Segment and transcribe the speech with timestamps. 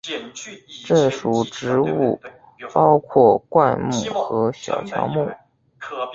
[0.83, 2.19] 这属植物
[2.73, 5.29] 包括灌木和小乔木。